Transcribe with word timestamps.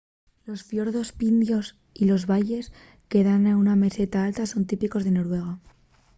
los 0.45 0.63
fiordos 0.63 1.11
pindios 1.11 1.77
y 1.93 2.05
los 2.05 2.25
valles 2.25 2.73
que 3.07 3.23
dan 3.23 3.45
a 3.45 3.55
una 3.55 3.75
meseta 3.75 4.23
alta 4.23 4.47
son 4.47 4.65
típicos 4.65 5.03
de 5.03 5.11
noruega 5.11 5.59